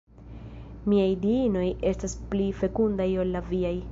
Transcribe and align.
Miaj 0.93 1.09
Diinoj 1.25 1.67
estas 1.91 2.17
pli 2.33 2.49
fekundaj 2.63 3.09
ol 3.25 3.33
la 3.37 3.47
viaj. 3.55 3.77